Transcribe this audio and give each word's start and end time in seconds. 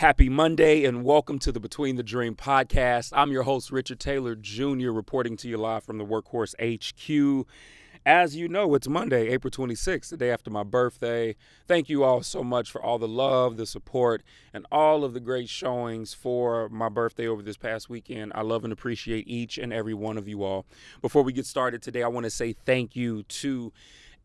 Happy 0.00 0.30
Monday 0.30 0.86
and 0.86 1.04
welcome 1.04 1.38
to 1.40 1.52
the 1.52 1.60
Between 1.60 1.96
the 1.96 2.02
Dream 2.02 2.34
podcast. 2.34 3.12
I'm 3.14 3.32
your 3.32 3.42
host, 3.42 3.70
Richard 3.70 4.00
Taylor 4.00 4.34
Jr., 4.34 4.92
reporting 4.92 5.36
to 5.36 5.46
you 5.46 5.58
live 5.58 5.84
from 5.84 5.98
the 5.98 6.06
Workhorse 6.06 6.54
HQ. 6.58 7.46
As 8.06 8.34
you 8.34 8.48
know, 8.48 8.74
it's 8.74 8.88
Monday, 8.88 9.28
April 9.28 9.50
26th, 9.50 10.08
the 10.08 10.16
day 10.16 10.30
after 10.30 10.50
my 10.50 10.62
birthday. 10.62 11.36
Thank 11.68 11.90
you 11.90 12.02
all 12.02 12.22
so 12.22 12.42
much 12.42 12.70
for 12.70 12.82
all 12.82 12.98
the 12.98 13.06
love, 13.06 13.58
the 13.58 13.66
support, 13.66 14.22
and 14.54 14.64
all 14.72 15.04
of 15.04 15.12
the 15.12 15.20
great 15.20 15.50
showings 15.50 16.14
for 16.14 16.70
my 16.70 16.88
birthday 16.88 17.26
over 17.26 17.42
this 17.42 17.58
past 17.58 17.90
weekend. 17.90 18.32
I 18.34 18.40
love 18.40 18.64
and 18.64 18.72
appreciate 18.72 19.28
each 19.28 19.58
and 19.58 19.70
every 19.70 19.92
one 19.92 20.16
of 20.16 20.26
you 20.26 20.42
all. 20.42 20.64
Before 21.02 21.22
we 21.22 21.34
get 21.34 21.44
started 21.44 21.82
today, 21.82 22.02
I 22.02 22.08
want 22.08 22.24
to 22.24 22.30
say 22.30 22.54
thank 22.54 22.96
you 22.96 23.22
to 23.24 23.70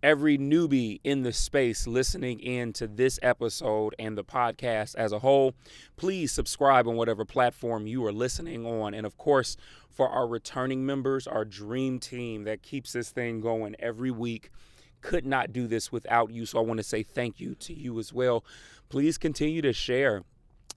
every 0.05 0.37
newbie 0.37 0.99
in 1.03 1.23
the 1.23 1.33
space 1.33 1.87
listening 1.87 2.39
in 2.39 2.71
to 2.71 2.85
this 2.85 3.17
episode 3.23 3.95
and 3.97 4.15
the 4.15 4.23
podcast 4.23 4.93
as 4.93 5.11
a 5.11 5.17
whole, 5.17 5.55
please 5.97 6.31
subscribe 6.31 6.87
on 6.87 6.95
whatever 6.95 7.25
platform 7.25 7.87
you 7.87 8.05
are 8.05 8.11
listening 8.11 8.67
on. 8.67 8.93
And 8.93 9.07
of 9.07 9.17
course, 9.17 9.57
for 9.89 10.07
our 10.07 10.27
returning 10.27 10.85
members, 10.85 11.25
our 11.25 11.43
dream 11.43 11.97
team 11.97 12.43
that 12.43 12.61
keeps 12.61 12.93
this 12.93 13.09
thing 13.09 13.41
going 13.41 13.75
every 13.79 14.11
week, 14.11 14.51
could 15.01 15.25
not 15.25 15.51
do 15.51 15.65
this 15.65 15.91
without 15.91 16.29
you. 16.29 16.45
So 16.45 16.59
I 16.59 16.61
want 16.61 16.77
to 16.77 16.83
say 16.83 17.01
thank 17.01 17.39
you 17.39 17.55
to 17.55 17.73
you 17.73 17.97
as 17.97 18.13
well. 18.13 18.45
Please 18.89 19.17
continue 19.17 19.63
to 19.63 19.73
share. 19.73 20.21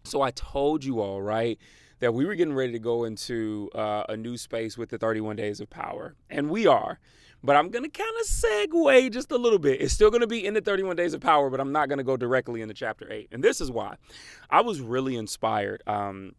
So 0.05 0.23
I 0.23 0.31
told 0.31 0.87
you 0.87 1.03
all, 1.03 1.21
right? 1.21 1.59
That 2.01 2.15
we 2.15 2.25
were 2.25 2.35
getting 2.35 2.55
ready 2.55 2.73
to 2.73 2.79
go 2.79 3.05
into 3.05 3.69
uh, 3.75 4.05
a 4.09 4.17
new 4.17 4.39
space 4.39 4.79
with 4.79 4.89
the 4.89 4.97
31 4.97 5.37
Days 5.37 5.61
of 5.61 5.69
Power. 5.69 6.15
And 6.31 6.49
we 6.49 6.67
are. 6.67 6.99
But 7.43 7.57
I'm 7.57 7.71
going 7.71 7.85
to 7.85 7.91
kind 7.91 8.15
of 8.21 8.27
segue 8.27 9.13
just 9.13 9.31
a 9.31 9.37
little 9.37 9.61
bit. 9.61 9.81
It's 9.81 9.95
still 9.95 10.11
going 10.11 10.23
to 10.23 10.27
be 10.27 10.45
in 10.45 10.55
the 10.55 10.61
31 10.61 10.97
Days 10.97 11.15
of 11.15 11.21
Power, 11.21 11.51
but 11.51 11.61
I'm 11.61 11.71
not 11.73 11.89
going 11.89 11.99
to 11.99 12.05
go 12.05 12.17
directly 12.17 12.63
into 12.63 12.75
chapter 12.75 13.11
8. 13.11 13.29
And 13.31 13.45
this 13.45 13.61
is 13.61 13.71
why. 13.71 13.97
I 14.51 14.61
was 14.61 14.81
really 14.81 15.15
inspired 15.17 15.83
um, 15.87 16.35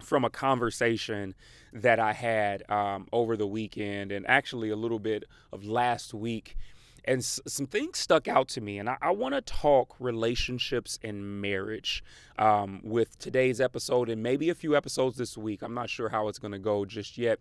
from 0.00 0.24
a 0.24 0.30
conversation 0.30 1.34
that 1.72 1.98
I 1.98 2.12
had 2.12 2.68
um, 2.70 3.08
over 3.12 3.36
the 3.36 3.48
weekend 3.48 4.12
and 4.12 4.24
actually 4.28 4.70
a 4.70 4.76
little 4.76 5.00
bit 5.00 5.24
of 5.52 5.64
last 5.64 6.14
week. 6.14 6.56
And 7.04 7.18
s- 7.18 7.40
some 7.48 7.66
things 7.66 7.98
stuck 7.98 8.28
out 8.28 8.46
to 8.50 8.60
me. 8.60 8.78
And 8.78 8.88
I, 8.88 8.96
I 9.02 9.10
want 9.10 9.34
to 9.34 9.40
talk 9.40 9.96
relationships 9.98 11.00
and 11.02 11.40
marriage 11.40 12.04
um, 12.38 12.80
with 12.84 13.18
today's 13.18 13.60
episode 13.60 14.08
and 14.08 14.22
maybe 14.22 14.50
a 14.50 14.54
few 14.54 14.76
episodes 14.76 15.16
this 15.16 15.36
week. 15.36 15.62
I'm 15.62 15.74
not 15.74 15.90
sure 15.90 16.10
how 16.10 16.28
it's 16.28 16.38
going 16.38 16.52
to 16.52 16.60
go 16.60 16.84
just 16.84 17.18
yet. 17.18 17.40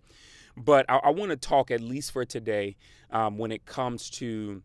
But 0.56 0.86
I, 0.90 0.98
I 0.98 1.10
want 1.10 1.32
to 1.32 1.38
talk, 1.38 1.72
at 1.72 1.82
least 1.82 2.12
for 2.12 2.26
today, 2.26 2.76
um, 3.10 3.38
when 3.38 3.52
it 3.52 3.66
comes 3.66 4.10
to 4.12 4.62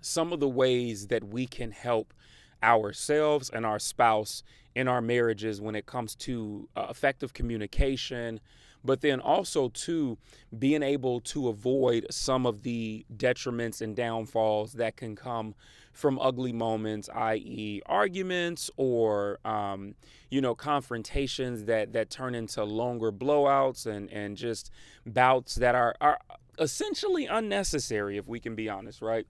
some 0.00 0.32
of 0.32 0.40
the 0.40 0.48
ways 0.48 1.08
that 1.08 1.24
we 1.24 1.46
can 1.46 1.70
help 1.70 2.14
ourselves 2.62 3.50
and 3.50 3.64
our 3.66 3.78
spouse 3.78 4.42
in 4.74 4.88
our 4.88 5.00
marriages 5.00 5.60
when 5.60 5.74
it 5.74 5.86
comes 5.86 6.14
to 6.14 6.68
uh, 6.76 6.86
effective 6.90 7.32
communication, 7.32 8.40
but 8.88 9.02
then 9.02 9.20
also 9.20 9.68
to 9.68 10.16
being 10.58 10.82
able 10.82 11.20
to 11.20 11.48
avoid 11.48 12.06
some 12.10 12.46
of 12.46 12.62
the 12.62 13.04
detriments 13.14 13.82
and 13.82 13.94
downfalls 13.94 14.72
that 14.72 14.96
can 14.96 15.14
come 15.14 15.54
from 15.92 16.18
ugly 16.18 16.54
moments, 16.54 17.10
i.e., 17.14 17.82
arguments 17.84 18.70
or 18.78 19.40
um, 19.44 19.94
you 20.30 20.40
know 20.40 20.54
confrontations 20.54 21.66
that 21.66 21.92
that 21.92 22.08
turn 22.08 22.34
into 22.34 22.64
longer 22.64 23.12
blowouts 23.12 23.84
and 23.84 24.10
and 24.10 24.38
just 24.38 24.70
bouts 25.04 25.56
that 25.56 25.74
are 25.74 25.94
are 26.00 26.18
essentially 26.58 27.26
unnecessary, 27.26 28.16
if 28.16 28.26
we 28.26 28.40
can 28.40 28.54
be 28.54 28.70
honest, 28.70 29.02
right? 29.02 29.26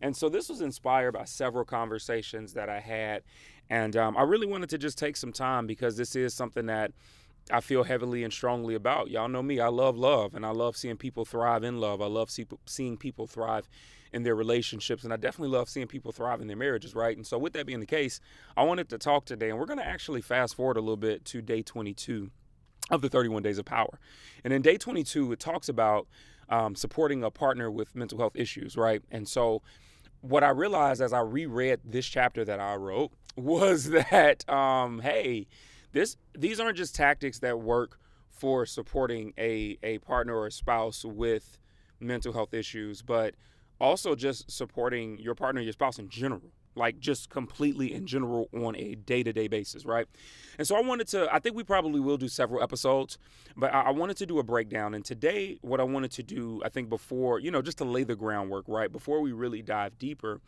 And 0.00 0.16
so 0.16 0.30
this 0.30 0.48
was 0.48 0.62
inspired 0.62 1.12
by 1.12 1.24
several 1.24 1.66
conversations 1.66 2.54
that 2.54 2.70
I 2.70 2.80
had, 2.80 3.24
and 3.68 3.94
um, 3.94 4.16
I 4.16 4.22
really 4.22 4.46
wanted 4.46 4.70
to 4.70 4.78
just 4.78 4.96
take 4.96 5.18
some 5.18 5.32
time 5.32 5.66
because 5.66 5.98
this 5.98 6.16
is 6.16 6.32
something 6.32 6.64
that 6.66 6.92
I 7.50 7.60
feel 7.60 7.84
heavily 7.84 8.22
and 8.22 8.32
strongly 8.32 8.74
about. 8.74 9.10
Y'all 9.10 9.28
know 9.28 9.42
me. 9.42 9.60
I 9.60 9.68
love 9.68 9.96
love 9.96 10.34
and 10.34 10.46
I 10.46 10.50
love 10.50 10.76
seeing 10.76 10.96
people 10.96 11.24
thrive 11.24 11.64
in 11.64 11.80
love. 11.80 12.00
I 12.00 12.06
love 12.06 12.30
see, 12.30 12.46
seeing 12.66 12.96
people 12.96 13.26
thrive 13.26 13.68
in 14.12 14.22
their 14.22 14.34
relationships 14.34 15.04
and 15.04 15.12
I 15.12 15.16
definitely 15.16 15.56
love 15.56 15.68
seeing 15.68 15.86
people 15.86 16.12
thrive 16.12 16.40
in 16.40 16.46
their 16.46 16.56
marriages, 16.56 16.94
right? 16.94 17.16
And 17.16 17.26
so 17.26 17.38
with 17.38 17.52
that 17.54 17.66
being 17.66 17.80
the 17.80 17.86
case, 17.86 18.20
I 18.56 18.62
wanted 18.62 18.88
to 18.90 18.98
talk 18.98 19.24
today 19.24 19.50
and 19.50 19.58
we're 19.58 19.66
going 19.66 19.78
to 19.78 19.86
actually 19.86 20.20
fast 20.20 20.54
forward 20.54 20.76
a 20.76 20.80
little 20.80 20.96
bit 20.96 21.24
to 21.26 21.42
day 21.42 21.62
22 21.62 22.30
of 22.90 23.00
the 23.00 23.08
31 23.08 23.42
days 23.42 23.58
of 23.58 23.64
power. 23.64 23.98
And 24.44 24.52
in 24.52 24.62
day 24.62 24.76
22 24.76 25.32
it 25.32 25.40
talks 25.40 25.68
about 25.68 26.06
um, 26.48 26.74
supporting 26.74 27.24
a 27.24 27.30
partner 27.30 27.70
with 27.70 27.94
mental 27.94 28.18
health 28.18 28.36
issues, 28.36 28.76
right? 28.76 29.02
And 29.10 29.26
so 29.26 29.62
what 30.20 30.44
I 30.44 30.50
realized 30.50 31.00
as 31.02 31.12
I 31.12 31.20
reread 31.20 31.80
this 31.84 32.06
chapter 32.06 32.44
that 32.44 32.60
I 32.60 32.76
wrote 32.76 33.12
was 33.36 33.90
that 33.90 34.48
um, 34.48 35.00
hey, 35.00 35.46
this 35.92 36.16
these 36.36 36.60
aren't 36.60 36.76
just 36.76 36.94
tactics 36.94 37.38
that 37.40 37.60
work 37.60 37.98
for 38.30 38.66
supporting 38.66 39.32
a 39.38 39.78
a 39.82 39.98
partner 39.98 40.34
or 40.34 40.46
a 40.46 40.52
spouse 40.52 41.04
with 41.04 41.58
mental 42.00 42.32
health 42.32 42.52
issues, 42.54 43.02
but 43.02 43.34
also 43.80 44.14
just 44.14 44.50
supporting 44.50 45.18
your 45.18 45.34
partner, 45.34 45.60
your 45.60 45.72
spouse 45.72 45.98
in 45.98 46.08
general, 46.08 46.52
like 46.74 46.98
just 46.98 47.30
completely 47.30 47.92
in 47.92 48.06
general 48.06 48.48
on 48.54 48.76
a 48.76 48.94
day 48.94 49.22
to 49.22 49.32
day 49.32 49.48
basis, 49.48 49.84
right? 49.84 50.06
And 50.58 50.66
so 50.66 50.76
I 50.76 50.80
wanted 50.80 51.08
to, 51.08 51.32
I 51.32 51.38
think 51.38 51.56
we 51.56 51.64
probably 51.64 52.00
will 52.00 52.16
do 52.16 52.28
several 52.28 52.62
episodes, 52.62 53.18
but 53.56 53.74
I, 53.74 53.82
I, 53.82 53.90
wanted 53.90 54.16
to 54.18 54.26
do 54.26 54.38
a 54.38 54.42
breakdown. 54.42 54.94
And 54.94 55.04
today, 55.04 55.58
what 55.62 55.80
I 55.80 55.84
wanted 55.84 56.12
to 56.12 56.22
do, 56.22 56.62
I 56.64 56.68
think 56.68 56.88
before, 56.88 57.40
you 57.40 57.50
know, 57.50 57.62
just 57.62 57.78
to 57.78 57.84
lay 57.84 58.04
the 58.04 58.16
groundwork, 58.16 58.64
right, 58.68 58.90
before 58.90 59.20
we 59.20 59.32
really 59.32 59.62
dive 59.62 59.98
deeper, 59.98 60.40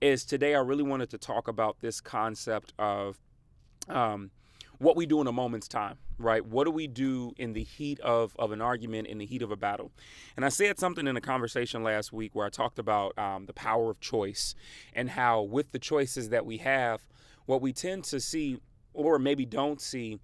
is 0.00 0.24
today 0.24 0.54
I 0.54 0.60
really 0.60 0.82
wanted 0.82 1.10
to 1.10 1.18
talk 1.18 1.48
about 1.48 1.80
this 1.80 2.00
concept 2.00 2.72
of, 2.78 3.18
um, 3.88 4.30
what 4.80 4.96
we 4.96 5.04
do 5.04 5.20
in 5.20 5.26
a 5.26 5.32
moment's 5.32 5.68
time, 5.68 5.98
right? 6.18 6.44
What 6.44 6.64
do 6.64 6.70
we 6.70 6.86
do 6.86 7.32
in 7.36 7.52
the 7.52 7.62
heat 7.62 8.00
of, 8.00 8.34
of 8.38 8.50
an 8.50 8.62
argument, 8.62 9.08
in 9.08 9.18
the 9.18 9.26
heat 9.26 9.42
of 9.42 9.50
a 9.50 9.56
battle? 9.56 9.92
And 10.36 10.44
I 10.44 10.48
said 10.48 10.78
something 10.78 11.06
in 11.06 11.18
a 11.18 11.20
conversation 11.20 11.82
last 11.82 12.14
week 12.14 12.34
where 12.34 12.46
I 12.46 12.48
talked 12.48 12.78
about 12.78 13.16
um, 13.18 13.44
the 13.44 13.52
power 13.52 13.90
of 13.90 14.00
choice 14.00 14.54
and 14.94 15.10
how, 15.10 15.42
with 15.42 15.72
the 15.72 15.78
choices 15.78 16.30
that 16.30 16.46
we 16.46 16.56
have, 16.56 17.06
what 17.44 17.60
we 17.60 17.74
tend 17.74 18.04
to 18.04 18.20
see, 18.20 18.56
or 18.94 19.18
maybe 19.18 19.44
don't 19.44 19.82
see, 19.82 20.18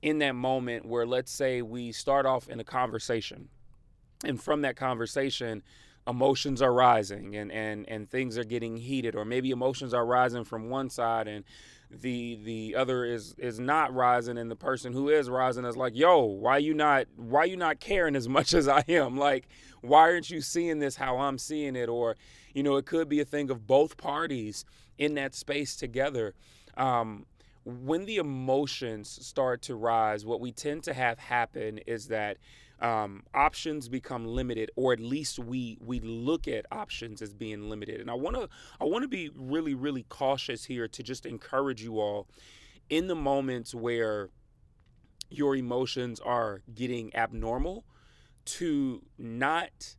in 0.00 0.18
that 0.20 0.34
moment 0.34 0.86
where, 0.86 1.06
let's 1.06 1.30
say, 1.30 1.60
we 1.60 1.92
start 1.92 2.24
off 2.24 2.48
in 2.48 2.60
a 2.60 2.64
conversation, 2.64 3.48
and 4.24 4.42
from 4.42 4.62
that 4.62 4.74
conversation, 4.74 5.62
emotions 6.06 6.62
are 6.62 6.72
rising 6.72 7.36
and, 7.36 7.52
and, 7.52 7.86
and 7.86 8.10
things 8.10 8.38
are 8.38 8.44
getting 8.44 8.78
heated, 8.78 9.14
or 9.14 9.26
maybe 9.26 9.50
emotions 9.50 9.92
are 9.92 10.06
rising 10.06 10.44
from 10.44 10.70
one 10.70 10.88
side 10.88 11.28
and 11.28 11.44
the 11.90 12.38
the 12.44 12.74
other 12.76 13.04
is 13.04 13.34
is 13.38 13.58
not 13.58 13.94
rising 13.94 14.36
and 14.36 14.50
the 14.50 14.56
person 14.56 14.92
who 14.92 15.08
is 15.08 15.30
rising 15.30 15.64
is 15.64 15.76
like 15.76 15.96
yo 15.96 16.22
why 16.22 16.58
you 16.58 16.74
not 16.74 17.06
why 17.16 17.44
you 17.44 17.56
not 17.56 17.80
caring 17.80 18.14
as 18.14 18.28
much 18.38 18.54
as 18.54 18.68
i 18.68 18.84
am? 18.88 19.16
Like 19.16 19.48
why 19.80 20.00
aren't 20.00 20.30
you 20.30 20.40
seeing 20.40 20.78
this 20.78 20.96
how 20.96 21.18
i'm 21.18 21.38
seeing 21.38 21.76
it? 21.76 21.88
Or 21.88 22.16
you 22.54 22.62
know 22.62 22.76
it 22.76 22.86
could 22.86 23.08
be 23.08 23.20
a 23.20 23.24
thing 23.24 23.50
of 23.50 23.66
both 23.66 23.96
parties 23.96 24.64
in 24.98 25.14
that 25.14 25.34
space 25.34 25.76
together. 25.76 26.34
Um, 26.76 27.26
when 27.64 28.06
the 28.06 28.16
emotions 28.16 29.10
start 29.26 29.62
to 29.62 29.74
rise 29.74 30.24
what 30.24 30.40
we 30.40 30.52
tend 30.52 30.82
to 30.84 30.94
have 30.94 31.18
happen 31.18 31.78
is 31.86 32.08
that 32.08 32.38
um, 32.80 33.24
options 33.34 33.88
become 33.88 34.26
limited, 34.26 34.70
or 34.76 34.92
at 34.92 35.00
least 35.00 35.38
we 35.38 35.78
we 35.80 36.00
look 36.00 36.46
at 36.46 36.66
options 36.70 37.22
as 37.22 37.34
being 37.34 37.68
limited. 37.68 38.00
And 38.00 38.10
I 38.10 38.14
want 38.14 38.36
to 38.36 38.48
I 38.80 38.84
want 38.84 39.02
to 39.02 39.08
be 39.08 39.30
really 39.34 39.74
really 39.74 40.04
cautious 40.08 40.64
here 40.64 40.88
to 40.88 41.02
just 41.02 41.26
encourage 41.26 41.82
you 41.82 41.98
all 41.98 42.26
in 42.88 43.08
the 43.08 43.16
moments 43.16 43.74
where 43.74 44.30
your 45.30 45.56
emotions 45.56 46.20
are 46.20 46.62
getting 46.74 47.14
abnormal 47.14 47.84
to 48.44 49.02
not 49.18 49.96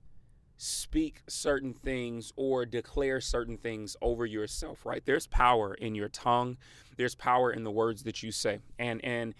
speak 0.57 1.21
certain 1.27 1.73
things 1.73 2.33
or 2.35 2.65
declare 2.65 3.21
certain 3.21 3.57
things 3.57 3.95
over 4.01 4.25
yourself 4.25 4.85
right? 4.85 5.03
There's 5.05 5.27
power 5.27 5.73
in 5.73 5.95
your 5.95 6.09
tongue. 6.09 6.57
There's 6.97 7.15
power 7.15 7.51
in 7.51 7.63
the 7.63 7.71
words 7.71 8.03
that 8.03 8.23
you 8.23 8.31
say. 8.31 8.59
And 8.77 9.03
and 9.03 9.35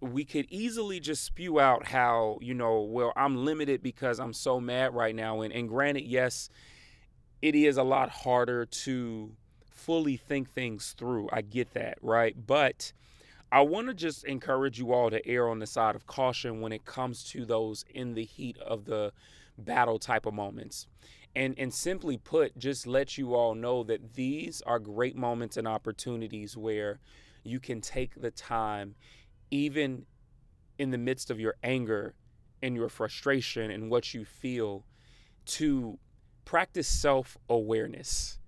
we 0.00 0.24
could 0.24 0.46
easily 0.50 0.98
just 0.98 1.24
spew 1.24 1.60
out 1.60 1.88
how, 1.88 2.38
you 2.40 2.54
know, 2.54 2.80
well, 2.80 3.12
I'm 3.16 3.44
limited 3.44 3.82
because 3.82 4.18
I'm 4.18 4.32
so 4.32 4.60
mad 4.60 4.94
right 4.94 5.14
now. 5.14 5.42
And, 5.42 5.52
and 5.52 5.68
granted, 5.68 6.04
yes, 6.04 6.48
it 7.42 7.54
is 7.54 7.76
a 7.76 7.82
lot 7.82 8.10
harder 8.10 8.64
to 8.64 9.32
fully 9.70 10.16
think 10.16 10.50
things 10.50 10.94
through. 10.96 11.28
I 11.32 11.42
get 11.42 11.74
that, 11.74 11.98
right? 12.00 12.34
But 12.46 12.92
I 13.52 13.62
want 13.62 13.88
to 13.88 13.94
just 13.94 14.24
encourage 14.24 14.78
you 14.78 14.92
all 14.92 15.10
to 15.10 15.26
err 15.26 15.48
on 15.48 15.58
the 15.58 15.66
side 15.66 15.96
of 15.96 16.06
caution 16.06 16.60
when 16.60 16.72
it 16.72 16.84
comes 16.84 17.24
to 17.30 17.44
those 17.44 17.84
in 17.92 18.14
the 18.14 18.24
heat 18.24 18.56
of 18.58 18.84
the 18.84 19.12
battle 19.58 19.98
type 19.98 20.24
of 20.24 20.34
moments. 20.34 20.86
And, 21.34 21.54
and 21.58 21.72
simply 21.72 22.16
put, 22.16 22.58
just 22.58 22.86
let 22.86 23.16
you 23.16 23.34
all 23.34 23.54
know 23.54 23.84
that 23.84 24.14
these 24.14 24.62
are 24.62 24.78
great 24.78 25.14
moments 25.14 25.56
and 25.56 25.68
opportunities 25.68 26.56
where 26.56 26.98
you 27.44 27.60
can 27.60 27.80
take 27.80 28.20
the 28.20 28.30
time 28.30 28.94
even 29.50 30.06
in 30.78 30.90
the 30.90 30.98
midst 30.98 31.30
of 31.30 31.38
your 31.40 31.54
anger 31.62 32.14
and 32.62 32.74
your 32.74 32.88
frustration 32.88 33.70
and 33.70 33.90
what 33.90 34.14
you 34.14 34.24
feel, 34.24 34.84
to 35.46 35.98
practice 36.44 36.88
self 36.88 37.36
awareness. 37.48 38.38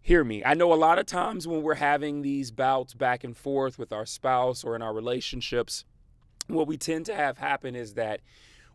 Hear 0.00 0.22
me. 0.22 0.44
I 0.44 0.54
know 0.54 0.72
a 0.72 0.74
lot 0.74 0.98
of 0.98 1.06
times 1.06 1.48
when 1.48 1.62
we're 1.62 1.74
having 1.74 2.20
these 2.22 2.50
bouts 2.50 2.92
back 2.92 3.24
and 3.24 3.36
forth 3.36 3.78
with 3.78 3.92
our 3.92 4.04
spouse 4.04 4.62
or 4.62 4.76
in 4.76 4.82
our 4.82 4.92
relationships, 4.92 5.84
what 6.46 6.66
we 6.66 6.76
tend 6.76 7.06
to 7.06 7.14
have 7.14 7.38
happen 7.38 7.74
is 7.74 7.94
that 7.94 8.20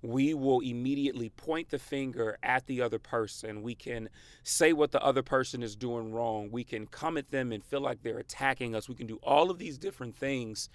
we 0.02 0.34
will 0.34 0.62
immediately 0.62 1.30
point 1.30 1.70
the 1.70 1.80
finger 1.80 2.38
at 2.42 2.66
the 2.68 2.82
other 2.82 3.00
person. 3.00 3.62
We 3.62 3.76
can 3.76 4.10
say 4.44 4.74
what 4.74 4.92
the 4.92 5.04
other 5.04 5.22
person 5.22 5.62
is 5.62 5.76
doing 5.76 6.12
wrong. 6.12 6.50
We 6.52 6.64
can 6.64 6.88
come 6.88 7.18
at 7.18 7.30
them 7.30 7.52
and 7.52 7.64
feel 7.64 7.82
like 7.82 8.02
they're 8.02 8.18
attacking 8.18 8.74
us. 8.76 8.88
We 8.88 8.96
can 8.96 9.08
do 9.08 9.20
all 9.22 9.52
of 9.52 9.60
these 9.60 9.78
different 9.78 10.16
things. 10.16 10.70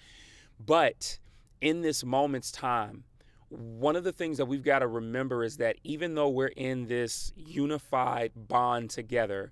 But 0.59 1.19
in 1.61 1.81
this 1.81 2.03
moment's 2.03 2.51
time, 2.51 3.03
one 3.49 3.95
of 3.95 4.03
the 4.03 4.11
things 4.11 4.37
that 4.37 4.45
we've 4.45 4.63
got 4.63 4.79
to 4.79 4.87
remember 4.87 5.43
is 5.43 5.57
that 5.57 5.77
even 5.83 6.15
though 6.15 6.29
we're 6.29 6.47
in 6.47 6.87
this 6.87 7.31
unified 7.35 8.31
bond 8.35 8.89
together, 8.89 9.51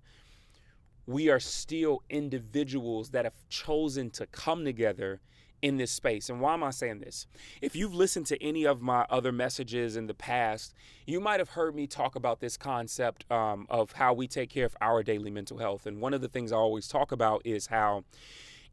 we 1.06 1.30
are 1.30 1.40
still 1.40 2.02
individuals 2.10 3.12
that 3.12 3.26
have 3.26 3.48
chosen 3.50 4.10
to 4.12 4.26
come 4.28 4.66
together 4.66 5.22
in 5.62 5.78
this 5.78 5.92
space. 5.92 6.30
And 6.30 6.42
why 6.42 6.54
am 6.54 6.64
I 6.64 6.72
saying 6.72 7.00
this? 7.00 7.26
If 7.62 7.76
you've 7.76 7.94
listened 7.94 8.26
to 8.28 8.44
any 8.44 8.66
of 8.66 8.82
my 8.82 9.06
other 9.10 9.32
messages 9.32 9.96
in 9.96 10.08
the 10.08 10.14
past, 10.14 10.74
you 11.06 11.22
might 11.22 11.40
have 11.40 11.50
heard 11.50 11.74
me 11.74 11.88
talk 11.88 12.16
about 12.16 12.42
this 12.42 12.58
concept 12.58 13.30
um, 13.32 13.66
of 13.70 13.94
how 13.94 14.14
we 14.14 14.28
take 14.28 14.50
care 14.50 14.66
of 14.66 14.76
our 14.82 15.04
daily 15.04 15.32
mental 15.32 15.60
health. 15.60 15.86
And 15.86 16.02
one 16.02 16.14
of 16.14 16.20
the 16.20 16.28
things 16.28 16.52
I 16.52 16.58
always 16.58 16.90
talk 16.90 17.14
about 17.14 17.42
is 17.46 17.68
how 17.68 18.04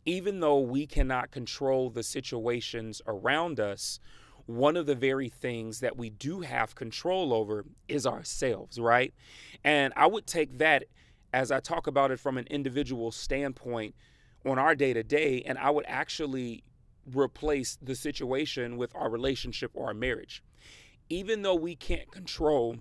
even 0.05 0.41
though 0.41 0.61
we 0.61 0.87
cannot 0.87 1.31
control 1.31 1.91
the 1.91 2.03
situations 2.03 3.03
around 3.07 3.61
us, 3.61 4.01
one 4.47 4.77
of 4.77 4.87
the 4.87 4.95
very 4.95 5.29
things 5.29 5.81
that 5.81 5.97
we 5.97 6.11
do 6.11 6.41
have 6.41 6.75
control 6.75 7.33
over 7.33 7.65
is 7.89 8.07
ourselves, 8.07 8.79
right? 8.79 9.15
And 9.63 9.93
I 9.97 10.07
would 10.07 10.27
take 10.27 10.59
that 10.59 10.85
as 11.33 11.53
I 11.53 11.61
talk 11.61 11.87
about 11.87 12.11
it 12.11 12.19
from 12.19 12.39
an 12.39 12.47
individual 12.51 13.13
standpoint 13.13 13.95
on 14.45 14.59
our 14.59 14.75
day 14.75 14.93
to 14.93 15.03
day, 15.03 15.43
and 15.47 15.59
I 15.59 15.71
would 15.71 15.85
actually 15.87 16.65
replace 17.15 17.79
the 17.81 17.95
situation 17.95 18.77
with 18.77 18.95
our 18.97 19.11
relationship 19.11 19.71
or 19.75 19.87
our 19.89 19.95
marriage. 19.95 20.43
Even 21.09 21.43
though 21.43 21.55
we 21.55 21.77
can't 21.77 22.11
control 22.11 22.77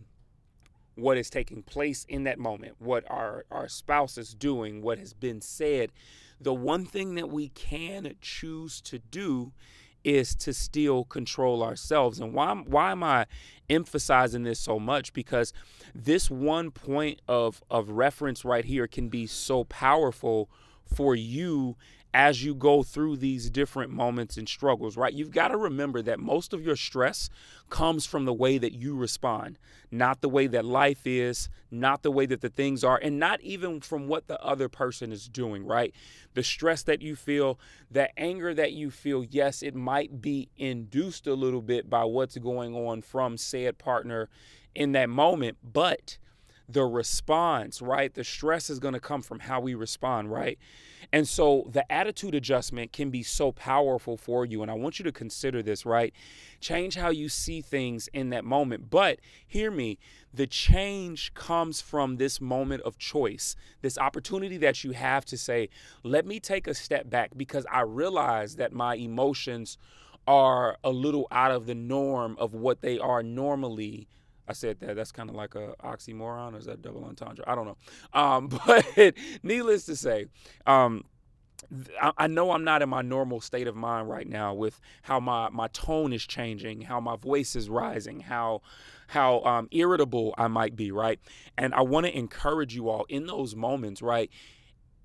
what 0.95 1.17
is 1.17 1.29
taking 1.29 1.63
place 1.63 2.05
in 2.09 2.23
that 2.23 2.39
moment, 2.39 2.75
what 2.79 3.03
our, 3.09 3.45
our 3.51 3.67
spouse 3.67 4.17
is 4.17 4.33
doing, 4.33 4.81
what 4.81 4.97
has 4.99 5.13
been 5.13 5.41
said, 5.41 5.91
the 6.39 6.53
one 6.53 6.85
thing 6.85 7.15
that 7.15 7.29
we 7.29 7.49
can 7.49 8.15
choose 8.21 8.81
to 8.81 8.99
do 8.99 9.51
is 10.03 10.33
to 10.33 10.53
still 10.53 11.03
control 11.03 11.61
ourselves. 11.61 12.19
And 12.19 12.33
why 12.33 12.53
why 12.53 12.91
am 12.91 13.03
I 13.03 13.25
emphasizing 13.69 14.43
this 14.43 14.59
so 14.59 14.79
much? 14.79 15.13
Because 15.13 15.53
this 15.93 16.29
one 16.29 16.71
point 16.71 17.21
of 17.27 17.61
of 17.69 17.89
reference 17.89 18.45
right 18.45 18.65
here 18.65 18.87
can 18.87 19.09
be 19.09 19.27
so 19.27 19.65
powerful 19.65 20.49
for 20.85 21.15
you 21.15 21.75
as 22.13 22.43
you 22.43 22.55
go 22.55 22.81
through 22.81 23.17
these 23.17 23.49
different 23.49 23.91
moments 23.91 24.35
and 24.35 24.49
struggles, 24.49 24.97
right? 24.97 25.13
You've 25.13 25.31
got 25.31 25.49
to 25.49 25.57
remember 25.57 26.01
that 26.01 26.19
most 26.19 26.53
of 26.53 26.65
your 26.65 26.75
stress 26.75 27.29
comes 27.69 28.05
from 28.05 28.25
the 28.25 28.33
way 28.33 28.57
that 28.57 28.73
you 28.73 28.95
respond, 28.95 29.59
not 29.91 30.21
the 30.21 30.29
way 30.29 30.47
that 30.47 30.65
life 30.65 31.05
is, 31.05 31.49
not 31.69 32.01
the 32.01 32.09
way 32.09 32.25
that 32.25 32.41
the 32.41 32.49
things 32.49 32.83
are, 32.83 32.99
and 33.01 33.19
not 33.19 33.41
even 33.41 33.79
from 33.79 34.07
what 34.07 34.27
the 34.27 34.41
other 34.43 34.67
person 34.67 35.11
is 35.11 35.27
doing, 35.27 35.65
right? 35.65 35.93
The 36.33 36.43
stress 36.43 36.81
that 36.83 37.03
you 37.03 37.15
feel, 37.15 37.59
the 37.91 38.17
anger 38.19 38.55
that 38.55 38.73
you 38.73 38.89
feel, 38.89 39.23
yes, 39.23 39.61
it 39.61 39.75
might 39.75 40.19
be 40.19 40.49
induced 40.57 41.27
a 41.27 41.35
little 41.35 41.61
bit 41.61 41.89
by 41.89 42.05
what's 42.05 42.37
going 42.37 42.75
on 42.75 43.03
from 43.03 43.37
said 43.37 43.77
partner 43.77 44.29
in 44.73 44.93
that 44.93 45.09
moment, 45.09 45.57
but 45.61 46.17
the 46.69 46.85
response, 46.85 47.81
right? 47.81 48.13
The 48.13 48.23
stress 48.23 48.69
is 48.69 48.79
going 48.79 48.93
to 48.93 48.99
come 48.99 49.23
from 49.23 49.39
how 49.39 49.59
we 49.59 49.73
respond, 49.73 50.31
right? 50.31 50.59
And 51.11 51.27
so 51.27 51.67
the 51.71 51.91
attitude 51.91 52.35
adjustment 52.35 52.93
can 52.93 53.09
be 53.09 53.23
so 53.23 53.51
powerful 53.51 54.15
for 54.15 54.45
you. 54.45 54.61
And 54.61 54.69
I 54.69 54.75
want 54.75 54.99
you 54.99 55.03
to 55.05 55.11
consider 55.11 55.63
this, 55.63 55.85
right? 55.85 56.13
Change 56.59 56.95
how 56.95 57.09
you 57.09 57.27
see 57.27 57.61
things 57.61 58.07
in 58.13 58.29
that 58.29 58.45
moment. 58.45 58.91
But 58.91 59.19
hear 59.47 59.71
me 59.71 59.97
the 60.31 60.45
change 60.45 61.33
comes 61.33 61.81
from 61.81 62.17
this 62.17 62.39
moment 62.39 62.83
of 62.83 62.99
choice, 62.99 63.55
this 63.81 63.97
opportunity 63.97 64.57
that 64.57 64.83
you 64.83 64.91
have 64.91 65.25
to 65.25 65.37
say, 65.37 65.69
let 66.03 66.27
me 66.27 66.39
take 66.39 66.67
a 66.67 66.75
step 66.75 67.09
back 67.09 67.31
because 67.35 67.65
I 67.71 67.81
realize 67.81 68.57
that 68.57 68.71
my 68.71 68.95
emotions 68.95 69.79
are 70.27 70.77
a 70.83 70.91
little 70.91 71.27
out 71.31 71.49
of 71.51 71.65
the 71.65 71.73
norm 71.73 72.35
of 72.37 72.53
what 72.53 72.81
they 72.81 72.99
are 72.99 73.23
normally 73.23 74.07
I 74.49 74.53
said 74.53 74.79
that. 74.79 74.95
That's 74.95 75.11
kind 75.11 75.29
of 75.29 75.35
like 75.35 75.53
a 75.55 75.75
oxymoron, 75.83 76.55
or 76.55 76.57
is 76.57 76.65
that 76.65 76.81
double 76.81 77.05
entendre? 77.05 77.45
I 77.47 77.53
don't 77.55 77.67
know. 77.67 77.77
Um, 78.19 78.47
but 78.65 78.85
needless 79.43 79.85
to 79.85 79.95
say, 79.95 80.25
um, 80.65 81.03
I 82.17 82.27
know 82.27 82.51
I'm 82.51 82.63
not 82.63 82.81
in 82.81 82.89
my 82.89 83.01
normal 83.01 83.41
state 83.41 83.67
of 83.67 83.75
mind 83.75 84.09
right 84.09 84.27
now 84.27 84.53
with 84.53 84.79
how 85.03 85.19
my, 85.19 85.49
my 85.49 85.67
tone 85.67 86.13
is 86.13 86.25
changing, 86.25 86.81
how 86.81 86.99
my 86.99 87.15
voice 87.15 87.55
is 87.55 87.69
rising, 87.69 88.21
how 88.21 88.61
how 89.07 89.41
um, 89.41 89.67
irritable 89.71 90.35
I 90.37 90.47
might 90.47 90.75
be, 90.75 90.91
right? 90.91 91.19
And 91.57 91.73
I 91.73 91.81
want 91.81 92.05
to 92.05 92.15
encourage 92.15 92.75
you 92.75 92.89
all 92.89 93.05
in 93.09 93.25
those 93.25 93.55
moments, 93.55 94.01
right? 94.03 94.29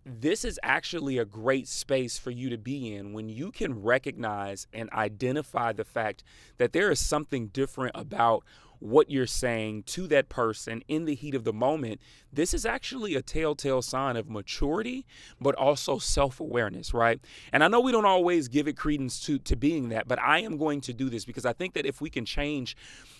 This 0.04 0.44
is 0.44 0.60
actually 0.62 1.16
a 1.16 1.24
great 1.24 1.66
space 1.68 2.18
for 2.18 2.30
you 2.30 2.50
to 2.50 2.58
be 2.58 2.94
in 2.94 3.14
when 3.14 3.30
you 3.30 3.50
can 3.50 3.82
recognize 3.82 4.66
and 4.74 4.90
identify 4.90 5.72
the 5.72 5.84
fact 5.84 6.22
that 6.58 6.74
there 6.74 6.90
is 6.90 7.00
something 7.00 7.48
different 7.48 7.92
about 7.94 8.44
what 8.80 9.10
you're 9.10 9.26
saying 9.26 9.82
to 9.84 10.06
that 10.08 10.28
person 10.28 10.82
in 10.88 11.04
the 11.04 11.14
heat 11.14 11.34
of 11.34 11.44
the 11.44 11.52
moment, 11.52 12.00
this 12.32 12.52
is 12.52 12.66
actually 12.66 13.14
a 13.14 13.22
telltale 13.22 13.82
sign 13.82 14.16
of 14.16 14.28
maturity, 14.28 15.06
but 15.40 15.54
also 15.54 15.98
self 15.98 16.40
awareness, 16.40 16.92
right? 16.92 17.20
And 17.52 17.64
I 17.64 17.68
know 17.68 17.80
we 17.80 17.92
don't 17.92 18.04
always 18.04 18.48
give 18.48 18.68
it 18.68 18.76
credence 18.76 19.20
to, 19.26 19.38
to 19.40 19.56
being 19.56 19.88
that, 19.90 20.08
but 20.08 20.18
I 20.20 20.40
am 20.40 20.56
going 20.56 20.80
to 20.82 20.92
do 20.92 21.08
this 21.08 21.24
because 21.24 21.46
I 21.46 21.52
think 21.52 21.74
that 21.74 21.86
if 21.86 22.00
we 22.00 22.10
can 22.10 22.24
change 22.24 22.76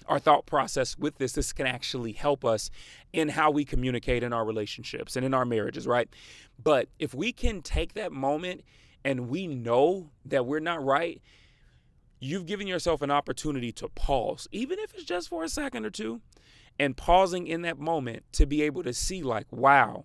our 0.06 0.18
thought 0.18 0.46
process 0.46 0.98
with 0.98 1.18
this, 1.18 1.32
this 1.32 1.52
can 1.52 1.66
actually 1.66 2.12
help 2.12 2.44
us 2.44 2.70
in 3.12 3.30
how 3.30 3.50
we 3.50 3.64
communicate 3.64 4.22
in 4.22 4.32
our 4.32 4.44
relationships 4.44 5.16
and 5.16 5.24
in 5.24 5.32
our 5.32 5.44
marriages, 5.44 5.86
right? 5.86 6.08
But 6.62 6.88
if 6.98 7.14
we 7.14 7.32
can 7.32 7.62
take 7.62 7.94
that 7.94 8.12
moment 8.12 8.62
and 9.04 9.28
we 9.28 9.46
know 9.46 10.10
that 10.24 10.46
we're 10.46 10.60
not 10.60 10.84
right, 10.84 11.20
you've 12.24 12.46
given 12.46 12.66
yourself 12.66 13.02
an 13.02 13.10
opportunity 13.10 13.70
to 13.72 13.88
pause, 13.88 14.48
even 14.50 14.78
if 14.78 14.94
it's 14.94 15.04
just 15.04 15.28
for 15.28 15.44
a 15.44 15.48
second 15.48 15.84
or 15.84 15.90
two, 15.90 16.20
and 16.78 16.96
pausing 16.96 17.46
in 17.46 17.62
that 17.62 17.78
moment 17.78 18.24
to 18.32 18.46
be 18.46 18.62
able 18.62 18.82
to 18.82 18.93
see, 18.93 19.22
like, 19.22 19.46
wow, 19.50 20.04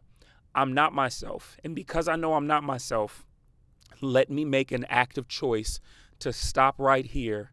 I'm 0.53 0.73
not 0.73 0.93
myself. 0.93 1.57
And 1.63 1.73
because 1.73 2.07
I 2.07 2.15
know 2.15 2.33
I'm 2.33 2.47
not 2.47 2.63
myself, 2.63 3.25
let 4.01 4.29
me 4.29 4.45
make 4.45 4.71
an 4.71 4.85
active 4.89 5.27
choice 5.27 5.79
to 6.19 6.33
stop 6.33 6.75
right 6.77 7.05
here 7.05 7.51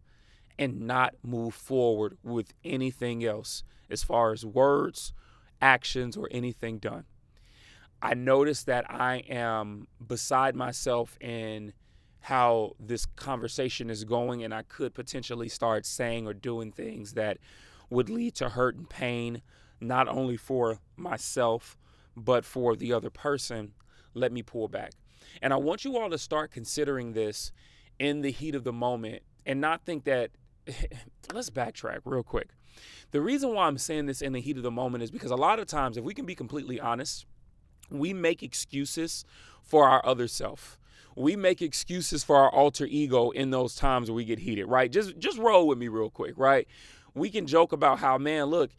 and 0.58 0.80
not 0.82 1.14
move 1.22 1.54
forward 1.54 2.18
with 2.22 2.52
anything 2.64 3.24
else 3.24 3.62
as 3.88 4.02
far 4.02 4.32
as 4.32 4.44
words, 4.44 5.12
actions, 5.60 6.16
or 6.16 6.28
anything 6.32 6.78
done. 6.78 7.04
I 8.02 8.14
notice 8.14 8.64
that 8.64 8.90
I 8.90 9.18
am 9.28 9.86
beside 10.04 10.54
myself 10.54 11.16
in 11.20 11.72
how 12.26 12.74
this 12.80 13.06
conversation 13.06 13.88
is 13.88 14.02
going, 14.02 14.42
and 14.42 14.52
I 14.52 14.62
could 14.62 14.94
potentially 14.94 15.48
start 15.48 15.86
saying 15.86 16.26
or 16.26 16.34
doing 16.34 16.72
things 16.72 17.12
that 17.12 17.38
would 17.88 18.10
lead 18.10 18.34
to 18.34 18.48
hurt 18.48 18.74
and 18.74 18.90
pain, 18.90 19.42
not 19.80 20.08
only 20.08 20.36
for 20.36 20.80
myself, 20.96 21.78
but 22.16 22.44
for 22.44 22.74
the 22.74 22.92
other 22.92 23.10
person, 23.10 23.74
let 24.12 24.32
me 24.32 24.42
pull 24.42 24.66
back. 24.66 24.90
And 25.40 25.52
I 25.52 25.56
want 25.56 25.84
you 25.84 25.96
all 25.96 26.10
to 26.10 26.18
start 26.18 26.50
considering 26.50 27.12
this 27.12 27.52
in 28.00 28.22
the 28.22 28.32
heat 28.32 28.56
of 28.56 28.64
the 28.64 28.72
moment 28.72 29.22
and 29.46 29.60
not 29.60 29.84
think 29.84 30.02
that, 30.02 30.32
let's 31.32 31.50
backtrack 31.50 32.00
real 32.04 32.24
quick. 32.24 32.48
The 33.12 33.20
reason 33.20 33.54
why 33.54 33.68
I'm 33.68 33.78
saying 33.78 34.06
this 34.06 34.20
in 34.20 34.32
the 34.32 34.40
heat 34.40 34.56
of 34.56 34.64
the 34.64 34.72
moment 34.72 35.04
is 35.04 35.12
because 35.12 35.30
a 35.30 35.36
lot 35.36 35.60
of 35.60 35.68
times, 35.68 35.96
if 35.96 36.02
we 36.02 36.12
can 36.12 36.26
be 36.26 36.34
completely 36.34 36.80
honest, 36.80 37.24
we 37.88 38.12
make 38.12 38.42
excuses 38.42 39.24
for 39.62 39.88
our 39.88 40.04
other 40.04 40.26
self 40.26 40.80
we 41.16 41.34
make 41.34 41.62
excuses 41.62 42.22
for 42.22 42.36
our 42.36 42.50
alter 42.50 42.86
ego 42.86 43.30
in 43.30 43.50
those 43.50 43.74
times 43.74 44.10
where 44.10 44.16
we 44.16 44.24
get 44.24 44.38
heated, 44.38 44.66
right? 44.66 44.92
Just 44.92 45.18
just 45.18 45.38
roll 45.38 45.66
with 45.66 45.78
me 45.78 45.88
real 45.88 46.10
quick, 46.10 46.34
right? 46.36 46.68
We 47.14 47.30
can 47.30 47.46
joke 47.46 47.72
about 47.72 47.98
how, 47.98 48.18
man, 48.18 48.46
look, 48.46 48.70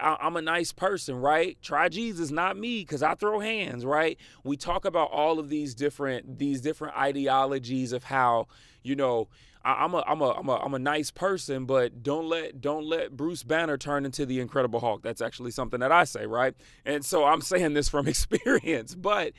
I'm 0.00 0.36
a 0.36 0.42
nice 0.42 0.72
person, 0.72 1.16
right? 1.16 1.60
Try 1.60 1.88
Jesus, 1.88 2.30
not 2.30 2.56
me, 2.56 2.80
because 2.82 3.02
I 3.02 3.14
throw 3.16 3.40
hands, 3.40 3.84
right? 3.84 4.16
We 4.44 4.56
talk 4.56 4.84
about 4.84 5.10
all 5.10 5.40
of 5.40 5.48
these 5.48 5.74
different 5.74 6.38
these 6.38 6.60
different 6.60 6.96
ideologies 6.96 7.92
of 7.92 8.04
how, 8.04 8.46
you 8.84 8.94
know, 8.94 9.28
I'm 9.64 9.92
a 9.94 10.04
I'm 10.06 10.20
a 10.20 10.30
I'm 10.30 10.48
a 10.48 10.56
I'm 10.56 10.74
a 10.74 10.78
nice 10.78 11.10
person, 11.10 11.66
but 11.66 12.02
don't 12.02 12.28
let 12.28 12.60
don't 12.60 12.86
let 12.86 13.16
Bruce 13.16 13.42
Banner 13.42 13.76
turn 13.76 14.04
into 14.04 14.24
the 14.24 14.40
Incredible 14.40 14.80
Hulk. 14.80 15.02
That's 15.02 15.20
actually 15.20 15.50
something 15.50 15.80
that 15.80 15.92
I 15.92 16.04
say, 16.04 16.24
right? 16.26 16.54
And 16.86 17.04
so 17.04 17.24
I'm 17.24 17.40
saying 17.40 17.74
this 17.74 17.88
from 17.88 18.06
experience, 18.08 18.94
but 18.94 19.32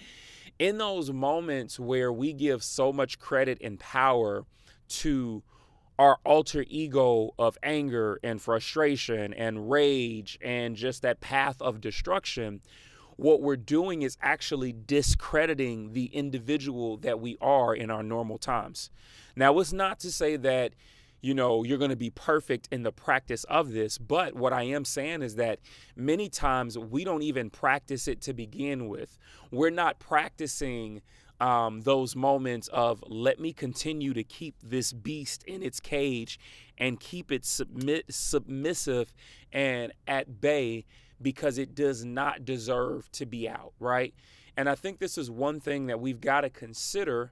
in 0.62 0.78
those 0.78 1.12
moments 1.12 1.80
where 1.80 2.14
we 2.14 2.34
give 2.34 2.64
so 2.64 2.94
much 2.94 3.18
credit 3.18 3.58
and 3.62 3.80
power 3.80 4.46
to 4.88 5.42
our 5.98 6.20
alter 6.24 6.64
ego 6.68 7.32
of 7.40 7.58
anger 7.64 8.20
and 8.24 8.40
frustration 8.40 9.34
and 9.34 9.72
rage 9.72 10.38
and 10.40 10.76
just 10.76 11.02
that 11.02 11.20
path 11.20 11.60
of 11.64 11.82
destruction, 11.82 12.62
what 13.16 13.42
we're 13.42 13.56
doing 13.56 14.04
is 14.04 14.18
actually 14.22 14.72
discrediting 14.72 15.94
the 15.94 16.06
individual 16.06 16.96
that 16.98 17.20
we 17.20 17.40
are 17.42 17.74
in 17.74 17.90
our 17.90 18.04
normal 18.04 18.38
times. 18.38 18.92
Now, 19.36 19.58
it's 19.58 19.74
not 19.74 20.00
to 20.02 20.12
say 20.12 20.36
that 20.36 20.74
you 21.22 21.34
know, 21.34 21.64
you're 21.64 21.78
going 21.78 21.92
to 21.92 21.96
be 21.96 22.10
perfect 22.10 22.68
in 22.72 22.84
the 22.84 22.92
practice 22.92 23.44
of 23.46 23.72
this. 23.72 23.98
But 23.98 24.36
what 24.36 24.54
I 24.54 24.64
am 24.64 24.86
saying 24.86 25.22
is 25.22 25.36
that 25.36 25.60
many 25.96 26.30
times 26.30 26.78
we 26.78 27.04
don't 27.04 27.22
even 27.22 27.50
practice 27.50 28.08
it 28.08 28.22
to 28.22 28.34
begin 28.34 28.88
with. 28.88 29.18
We're 29.52 29.70
not 29.70 30.00
practicing 30.00 31.02
um, 31.40 31.82
those 31.82 32.16
moments 32.16 32.68
of 32.70 33.04
let 33.08 33.40
me 33.40 33.52
continue 33.52 34.14
to 34.14 34.24
keep 34.24 34.56
this 34.64 34.94
beast 34.94 35.44
in 35.44 35.64
its 35.64 35.80
cage 35.80 36.40
and 36.78 37.00
keep 37.00 37.32
it 37.32 37.46
submit, 37.46 38.06
submissive 38.10 39.14
and 39.52 39.92
at 40.08 40.40
bay 40.40 40.86
because 41.20 41.58
it 41.58 41.76
does 41.76 42.06
not 42.06 42.46
deserve 42.46 43.12
to 43.12 43.26
be 43.26 43.48
out, 43.48 43.74
right? 43.80 44.14
And 44.58 44.70
I 44.70 44.76
think 44.76 45.00
this 45.00 45.18
is 45.18 45.32
one 45.32 45.60
thing 45.60 45.88
that 45.88 46.00
we've 46.00 46.22
got 46.22 46.42
to 46.42 46.50
consider 46.50 47.32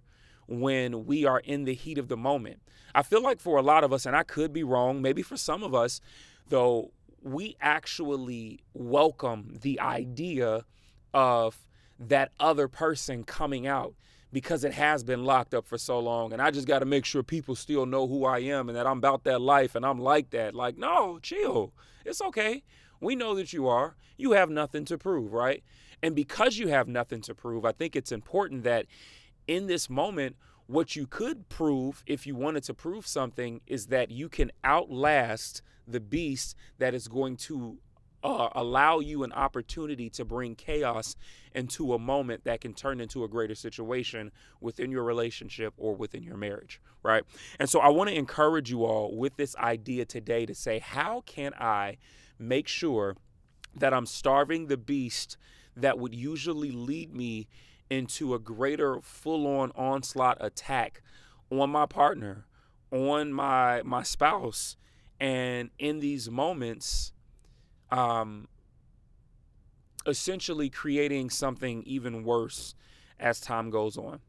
when 0.49 1.05
we 1.05 1.25
are 1.25 1.39
in 1.39 1.65
the 1.65 1.73
heat 1.73 1.97
of 1.97 2.07
the 2.07 2.17
moment. 2.17 2.61
I 2.93 3.03
feel 3.03 3.21
like 3.21 3.39
for 3.39 3.57
a 3.57 3.61
lot 3.61 3.83
of 3.83 3.93
us, 3.93 4.05
and 4.05 4.15
I 4.15 4.23
could 4.23 4.51
be 4.51 4.63
wrong, 4.63 5.01
maybe 5.01 5.21
for 5.21 5.37
some 5.37 5.63
of 5.63 5.75
us, 5.75 6.01
though, 6.47 6.91
we 7.21 7.55
actually 7.61 8.59
welcome 8.73 9.57
the 9.61 9.79
idea 9.79 10.65
of 11.13 11.67
that 11.99 12.31
other 12.39 12.67
person 12.67 13.23
coming 13.23 13.67
out 13.67 13.93
because 14.31 14.63
it 14.63 14.73
has 14.73 15.03
been 15.03 15.25
locked 15.25 15.53
up 15.53 15.65
for 15.65 15.77
so 15.77 15.99
long. 15.99 16.31
And 16.33 16.41
I 16.41 16.51
just 16.51 16.67
got 16.67 16.79
to 16.79 16.85
make 16.85 17.05
sure 17.05 17.23
people 17.23 17.55
still 17.55 17.85
know 17.85 18.07
who 18.07 18.25
I 18.25 18.39
am 18.39 18.69
and 18.69 18.77
that 18.77 18.87
I'm 18.87 18.99
about 18.99 19.23
that 19.25 19.41
life 19.41 19.75
and 19.75 19.85
I'm 19.85 19.99
like 19.99 20.29
that. 20.31 20.55
Like, 20.55 20.77
no, 20.77 21.19
chill. 21.19 21.73
It's 22.05 22.21
okay. 22.21 22.63
We 23.01 23.15
know 23.15 23.35
that 23.35 23.53
you 23.53 23.67
are. 23.67 23.95
You 24.17 24.33
have 24.33 24.49
nothing 24.49 24.85
to 24.85 24.97
prove, 24.97 25.33
right? 25.33 25.63
And 26.01 26.15
because 26.15 26.57
you 26.57 26.67
have 26.67 26.87
nothing 26.87 27.21
to 27.21 27.35
prove, 27.35 27.65
I 27.65 27.71
think 27.71 27.95
it's 27.95 28.11
important 28.11 28.63
that 28.63 28.85
in 29.49 29.65
this 29.65 29.89
moment, 29.89 30.35
what 30.67 30.95
you 30.95 31.07
could 31.07 31.49
prove 31.49 32.03
if 32.05 32.27
you 32.27 32.35
wanted 32.35 32.63
to 32.63 32.73
prove 32.75 33.07
something 33.07 33.61
is 33.65 33.87
that 33.87 34.11
you 34.11 34.29
can 34.29 34.51
outlast 34.63 35.63
the 35.87 35.99
beast 35.99 36.55
that 36.77 36.93
is 36.93 37.07
going 37.07 37.35
to 37.35 37.79
uh, 38.23 38.49
allow 38.51 38.99
you 38.99 39.23
an 39.23 39.31
opportunity 39.31 40.07
to 40.11 40.23
bring 40.23 40.53
chaos 40.53 41.15
into 41.55 41.95
a 41.95 41.97
moment 41.99 42.43
that 42.43 42.61
can 42.61 42.75
turn 42.75 43.01
into 43.01 43.23
a 43.23 43.27
greater 43.27 43.55
situation 43.55 44.31
within 44.61 44.91
your 44.91 45.03
relationship 45.03 45.73
or 45.77 45.95
within 45.95 46.21
your 46.21 46.37
marriage, 46.37 46.79
right? 47.01 47.23
And 47.57 47.67
so 47.67 47.79
I 47.79 47.89
want 47.89 48.11
to 48.11 48.15
encourage 48.15 48.69
you 48.69 48.85
all 48.85 49.17
with 49.17 49.35
this 49.35 49.55
idea 49.55 50.05
today 50.05 50.45
to 50.45 50.53
say, 50.53 50.77
how 50.77 51.21
can 51.21 51.53
I 51.55 51.97
make 52.37 52.67
sure 52.67 53.15
that 53.75 53.95
I'm 53.95 54.05
starving 54.05 54.67
the 54.67 54.77
beast 54.77 55.37
that 55.75 55.97
would 55.97 56.13
usually 56.13 56.71
lead 56.71 57.15
me 57.15 57.47
into 57.89 58.33
a 58.33 58.39
greater 58.39 59.01
full-on 59.01 59.71
onslaught 59.75 60.37
attack 60.39 61.01
on 61.51 61.69
my 61.69 61.85
partner, 61.85 62.45
on 62.91 63.33
my 63.33 63.81
my 63.83 64.03
spouse, 64.03 64.77
and 65.19 65.69
in 65.79 65.99
these 65.99 66.29
moments, 66.29 67.11
um, 67.91 68.47
essentially 70.05 70.69
creating 70.69 71.29
something 71.29 71.83
even 71.83 72.23
worse 72.23 72.75
as 73.19 73.39
time 73.39 73.69
goes 73.69 73.97
on. 73.97 74.19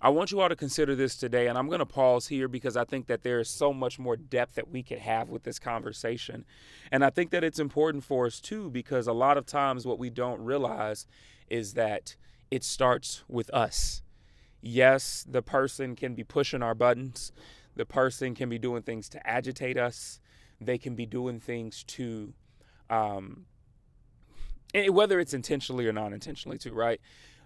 I 0.00 0.10
want 0.10 0.30
you 0.30 0.40
all 0.40 0.48
to 0.48 0.54
consider 0.54 0.94
this 0.94 1.16
today, 1.16 1.48
and 1.48 1.58
I'm 1.58 1.66
going 1.66 1.80
to 1.80 1.86
pause 1.86 2.28
here 2.28 2.46
because 2.46 2.76
I 2.76 2.84
think 2.84 3.08
that 3.08 3.24
there 3.24 3.40
is 3.40 3.48
so 3.50 3.72
much 3.72 3.98
more 3.98 4.16
depth 4.16 4.54
that 4.54 4.70
we 4.70 4.84
could 4.84 5.00
have 5.00 5.28
with 5.28 5.42
this 5.42 5.58
conversation. 5.58 6.44
And 6.92 7.04
I 7.04 7.10
think 7.10 7.30
that 7.32 7.42
it's 7.42 7.58
important 7.58 8.04
for 8.04 8.26
us 8.26 8.40
too 8.40 8.70
because 8.70 9.08
a 9.08 9.12
lot 9.12 9.36
of 9.36 9.44
times 9.44 9.86
what 9.86 9.98
we 9.98 10.08
don't 10.08 10.40
realize 10.40 11.08
is 11.50 11.74
that 11.74 12.14
it 12.50 12.64
starts 12.64 13.24
with 13.28 13.52
us. 13.54 14.02
Yes, 14.60 15.24
the 15.28 15.42
person 15.42 15.94
can 15.94 16.14
be 16.14 16.24
pushing 16.24 16.62
our 16.62 16.74
buttons, 16.74 17.32
the 17.76 17.86
person 17.86 18.34
can 18.34 18.48
be 18.48 18.58
doing 18.58 18.82
things 18.82 19.08
to 19.10 19.26
agitate 19.26 19.76
us, 19.76 20.20
they 20.60 20.78
can 20.78 20.94
be 20.94 21.06
doing 21.06 21.38
things 21.38 21.84
to, 21.84 22.34
um, 22.90 23.46
whether 24.90 25.20
it's 25.20 25.34
intentionally 25.34 25.86
or 25.86 25.92
non 25.92 26.12
intentionally, 26.12 26.58
too, 26.58 26.74
right? 26.74 27.00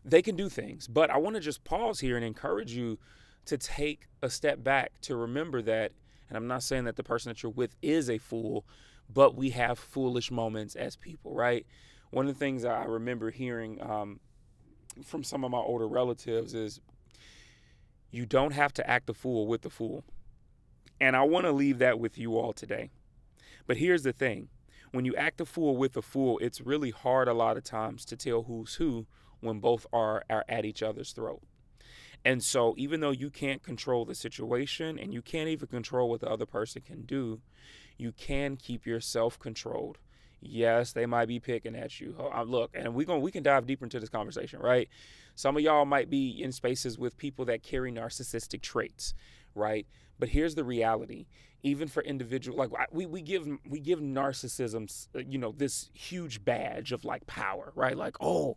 They 0.04 0.22
can 0.22 0.36
do 0.36 0.48
things. 0.48 0.88
But 0.88 1.10
I 1.10 1.18
want 1.18 1.36
to 1.36 1.40
just 1.40 1.64
pause 1.64 2.00
here 2.00 2.16
and 2.16 2.24
encourage 2.24 2.72
you 2.72 2.98
to 3.44 3.58
take 3.58 4.08
a 4.22 4.30
step 4.30 4.62
back 4.62 4.92
to 5.02 5.16
remember 5.16 5.62
that. 5.62 5.92
And 6.28 6.36
I'm 6.36 6.46
not 6.46 6.62
saying 6.62 6.84
that 6.84 6.96
the 6.96 7.02
person 7.02 7.30
that 7.30 7.42
you're 7.42 7.52
with 7.52 7.76
is 7.82 8.08
a 8.08 8.18
fool, 8.18 8.64
but 9.12 9.36
we 9.36 9.50
have 9.50 9.78
foolish 9.78 10.30
moments 10.30 10.74
as 10.74 10.96
people, 10.96 11.34
right? 11.34 11.66
One 12.10 12.26
of 12.26 12.34
the 12.34 12.38
things 12.38 12.64
I 12.64 12.84
remember 12.84 13.30
hearing 13.30 13.80
um, 13.82 14.20
from 15.04 15.24
some 15.24 15.44
of 15.44 15.50
my 15.50 15.58
older 15.58 15.88
relatives 15.88 16.54
is 16.54 16.80
you 18.10 18.26
don't 18.26 18.52
have 18.52 18.72
to 18.74 18.88
act 18.88 19.06
the 19.06 19.14
fool 19.14 19.46
with 19.46 19.62
the 19.62 19.70
fool. 19.70 20.04
And 21.00 21.16
I 21.16 21.22
want 21.22 21.46
to 21.46 21.52
leave 21.52 21.78
that 21.78 21.98
with 21.98 22.18
you 22.18 22.36
all 22.36 22.52
today. 22.52 22.90
But 23.66 23.78
here's 23.78 24.02
the 24.02 24.12
thing 24.12 24.48
when 24.92 25.04
you 25.04 25.16
act 25.16 25.38
the 25.38 25.46
fool 25.46 25.76
with 25.76 25.96
a 25.96 26.02
fool, 26.02 26.38
it's 26.38 26.60
really 26.60 26.90
hard 26.90 27.26
a 27.26 27.32
lot 27.32 27.56
of 27.56 27.64
times 27.64 28.04
to 28.06 28.16
tell 28.16 28.42
who's 28.42 28.74
who 28.74 29.06
when 29.40 29.58
both 29.58 29.86
are, 29.92 30.22
are 30.28 30.44
at 30.48 30.64
each 30.64 30.82
other's 30.82 31.12
throat. 31.12 31.42
And 32.24 32.44
so, 32.44 32.74
even 32.76 33.00
though 33.00 33.10
you 33.10 33.30
can't 33.30 33.62
control 33.62 34.04
the 34.04 34.14
situation 34.14 34.98
and 34.98 35.12
you 35.12 35.22
can't 35.22 35.48
even 35.48 35.66
control 35.66 36.08
what 36.08 36.20
the 36.20 36.30
other 36.30 36.46
person 36.46 36.82
can 36.82 37.02
do, 37.02 37.40
you 37.98 38.12
can 38.12 38.56
keep 38.56 38.86
yourself 38.86 39.38
controlled 39.38 39.98
Yes, 40.44 40.92
they 40.92 41.06
might 41.06 41.26
be 41.26 41.38
picking 41.38 41.76
at 41.76 42.00
you. 42.00 42.16
Uh, 42.18 42.42
look, 42.42 42.72
and 42.74 42.94
we 42.94 43.04
going 43.04 43.22
we 43.22 43.30
can 43.30 43.44
dive 43.44 43.64
deeper 43.64 43.84
into 43.84 44.00
this 44.00 44.08
conversation, 44.08 44.58
right? 44.58 44.88
Some 45.36 45.56
of 45.56 45.62
y'all 45.62 45.84
might 45.84 46.10
be 46.10 46.42
in 46.42 46.50
spaces 46.50 46.98
with 46.98 47.16
people 47.16 47.44
that 47.44 47.62
carry 47.62 47.92
narcissistic 47.92 48.60
traits, 48.60 49.14
right? 49.54 49.86
But 50.18 50.30
here's 50.30 50.56
the 50.56 50.64
reality: 50.64 51.26
even 51.62 51.86
for 51.86 52.02
individual, 52.02 52.58
like 52.58 52.70
we 52.90 53.06
we 53.06 53.22
give 53.22 53.46
we 53.68 53.78
give 53.78 54.00
narcissism, 54.00 55.06
uh, 55.14 55.20
you 55.20 55.38
know, 55.38 55.52
this 55.52 55.90
huge 55.94 56.44
badge 56.44 56.90
of 56.90 57.04
like 57.04 57.26
power, 57.28 57.72
right? 57.76 57.96
Like, 57.96 58.16
oh 58.20 58.56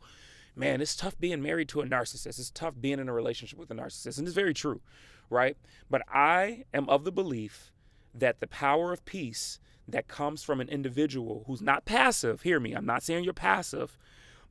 man, 0.55 0.81
it's 0.81 0.95
tough 0.95 1.17
being 1.19 1.41
married 1.41 1.69
to 1.69 1.81
a 1.81 1.85
narcissist. 1.85 2.39
It's 2.39 2.49
tough 2.49 2.73
being 2.81 2.97
in 2.97 3.07
a 3.07 3.13
relationship 3.13 3.59
with 3.59 3.69
a 3.69 3.75
narcissist, 3.75 4.17
and 4.17 4.27
it's 4.27 4.35
very 4.35 4.55
true, 4.55 4.81
right? 5.29 5.55
But 5.87 6.01
I 6.11 6.63
am 6.73 6.89
of 6.89 7.03
the 7.03 7.11
belief 7.11 7.71
that 8.15 8.39
the 8.39 8.47
power 8.47 8.91
of 8.91 9.05
peace 9.05 9.59
that 9.87 10.07
comes 10.07 10.43
from 10.43 10.59
an 10.59 10.69
individual 10.69 11.43
who's 11.47 11.61
not 11.61 11.85
passive, 11.85 12.41
hear 12.41 12.59
me, 12.59 12.73
I'm 12.73 12.85
not 12.85 13.03
saying 13.03 13.23
you're 13.23 13.33
passive, 13.33 13.97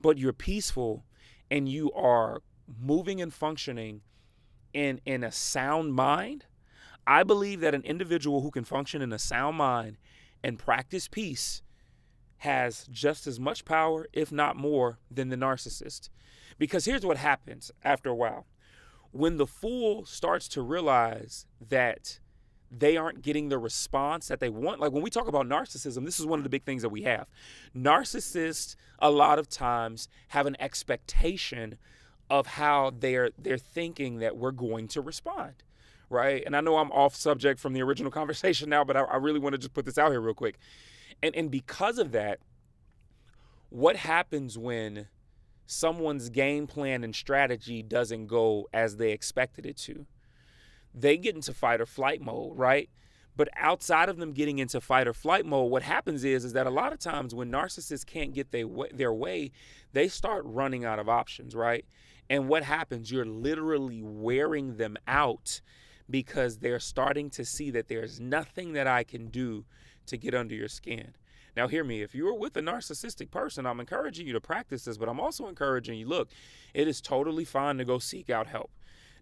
but 0.00 0.18
you're 0.18 0.32
peaceful 0.32 1.04
and 1.50 1.68
you 1.68 1.92
are 1.92 2.42
moving 2.80 3.20
and 3.20 3.32
functioning 3.32 4.02
in 4.72 5.00
in 5.04 5.22
a 5.22 5.32
sound 5.32 5.94
mind. 5.94 6.46
I 7.06 7.22
believe 7.22 7.60
that 7.60 7.74
an 7.74 7.82
individual 7.82 8.40
who 8.40 8.50
can 8.50 8.64
function 8.64 9.02
in 9.02 9.12
a 9.12 9.18
sound 9.18 9.56
mind 9.56 9.98
and 10.42 10.58
practice 10.58 11.08
peace 11.08 11.62
has 12.38 12.86
just 12.90 13.26
as 13.26 13.40
much 13.40 13.64
power, 13.64 14.06
if 14.12 14.30
not 14.30 14.56
more, 14.56 14.98
than 15.10 15.28
the 15.28 15.36
narcissist. 15.36 16.10
Because 16.58 16.84
here's 16.84 17.04
what 17.04 17.16
happens 17.16 17.70
after 17.82 18.10
a 18.10 18.14
while. 18.14 18.46
When 19.10 19.36
the 19.36 19.46
fool 19.46 20.04
starts 20.04 20.48
to 20.48 20.62
realize 20.62 21.46
that 21.68 22.18
they 22.78 22.96
aren't 22.96 23.22
getting 23.22 23.48
the 23.48 23.58
response 23.58 24.28
that 24.28 24.40
they 24.40 24.48
want. 24.48 24.80
Like 24.80 24.92
when 24.92 25.02
we 25.02 25.10
talk 25.10 25.28
about 25.28 25.46
narcissism, 25.46 26.04
this 26.04 26.18
is 26.18 26.26
one 26.26 26.38
of 26.38 26.42
the 26.42 26.48
big 26.48 26.64
things 26.64 26.82
that 26.82 26.88
we 26.88 27.02
have. 27.02 27.26
Narcissists 27.76 28.76
a 28.98 29.10
lot 29.10 29.38
of 29.38 29.48
times 29.48 30.08
have 30.28 30.46
an 30.46 30.56
expectation 30.60 31.78
of 32.30 32.46
how 32.46 32.92
they're 32.98 33.30
they're 33.38 33.58
thinking 33.58 34.18
that 34.18 34.36
we're 34.36 34.50
going 34.50 34.88
to 34.88 35.00
respond. 35.00 35.62
Right. 36.10 36.42
And 36.44 36.56
I 36.56 36.60
know 36.60 36.76
I'm 36.76 36.92
off 36.92 37.14
subject 37.14 37.58
from 37.60 37.72
the 37.72 37.82
original 37.82 38.10
conversation 38.20 38.68
now, 38.68 38.84
but 38.84 38.96
I, 38.96 39.02
I 39.02 39.16
really 39.16 39.40
want 39.40 39.54
to 39.54 39.58
just 39.58 39.74
put 39.74 39.84
this 39.84 39.98
out 39.98 40.10
here 40.10 40.20
real 40.20 40.34
quick. 40.34 40.58
And 41.22 41.34
and 41.34 41.50
because 41.50 41.98
of 41.98 42.12
that, 42.12 42.40
what 43.70 43.96
happens 43.96 44.56
when 44.58 45.08
someone's 45.66 46.28
game 46.28 46.66
plan 46.66 47.02
and 47.02 47.14
strategy 47.14 47.82
doesn't 47.82 48.26
go 48.26 48.68
as 48.72 48.96
they 48.96 49.12
expected 49.12 49.66
it 49.66 49.76
to? 49.78 50.06
They 50.94 51.16
get 51.16 51.34
into 51.34 51.52
fight 51.52 51.80
or 51.80 51.86
flight 51.86 52.20
mode, 52.20 52.56
right? 52.56 52.88
But 53.36 53.48
outside 53.56 54.08
of 54.08 54.18
them 54.18 54.32
getting 54.32 54.58
into 54.58 54.80
fight 54.80 55.08
or 55.08 55.12
flight 55.12 55.44
mode, 55.44 55.70
what 55.70 55.82
happens 55.82 56.24
is 56.24 56.44
is 56.44 56.52
that 56.52 56.66
a 56.66 56.70
lot 56.70 56.92
of 56.92 57.00
times 57.00 57.34
when 57.34 57.50
narcissists 57.50 58.06
can't 58.06 58.32
get 58.32 58.52
their 58.52 58.66
their 58.92 59.12
way, 59.12 59.50
they 59.92 60.08
start 60.08 60.44
running 60.46 60.84
out 60.84 60.98
of 60.98 61.08
options, 61.08 61.54
right? 61.54 61.84
And 62.30 62.48
what 62.48 62.62
happens? 62.62 63.10
You're 63.10 63.26
literally 63.26 64.02
wearing 64.02 64.76
them 64.76 64.96
out 65.06 65.60
because 66.08 66.58
they're 66.58 66.80
starting 66.80 67.30
to 67.30 67.44
see 67.44 67.70
that 67.70 67.88
there's 67.88 68.20
nothing 68.20 68.72
that 68.74 68.86
I 68.86 69.04
can 69.04 69.28
do 69.28 69.64
to 70.06 70.16
get 70.16 70.34
under 70.34 70.54
your 70.54 70.68
skin. 70.68 71.14
Now, 71.56 71.68
hear 71.68 71.84
me. 71.84 72.02
If 72.02 72.14
you're 72.14 72.34
with 72.34 72.56
a 72.56 72.60
narcissistic 72.60 73.30
person, 73.30 73.64
I'm 73.64 73.80
encouraging 73.80 74.26
you 74.26 74.32
to 74.32 74.40
practice 74.40 74.84
this, 74.84 74.96
but 74.96 75.08
I'm 75.08 75.20
also 75.20 75.46
encouraging 75.46 75.98
you 75.98 76.06
look, 76.06 76.30
it 76.72 76.88
is 76.88 77.00
totally 77.00 77.44
fine 77.44 77.78
to 77.78 77.84
go 77.84 77.98
seek 77.98 78.28
out 78.28 78.48
help. 78.48 78.70